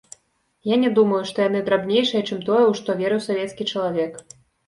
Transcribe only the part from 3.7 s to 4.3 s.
чалавек.